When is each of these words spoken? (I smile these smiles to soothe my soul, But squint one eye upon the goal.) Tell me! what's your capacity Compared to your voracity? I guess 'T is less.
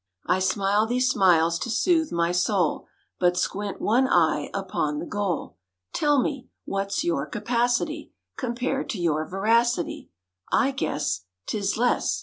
(I 0.25 0.39
smile 0.39 0.87
these 0.87 1.07
smiles 1.07 1.59
to 1.59 1.69
soothe 1.69 2.11
my 2.11 2.31
soul, 2.31 2.87
But 3.19 3.37
squint 3.37 3.79
one 3.79 4.07
eye 4.07 4.49
upon 4.51 4.97
the 4.97 5.05
goal.) 5.05 5.57
Tell 5.93 6.19
me! 6.19 6.49
what's 6.65 7.03
your 7.03 7.27
capacity 7.27 8.11
Compared 8.35 8.89
to 8.89 8.97
your 8.99 9.27
voracity? 9.29 10.09
I 10.51 10.71
guess 10.71 11.25
'T 11.45 11.55
is 11.59 11.77
less. 11.77 12.19